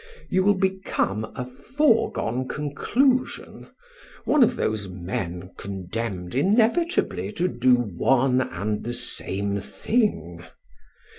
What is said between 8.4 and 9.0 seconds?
and the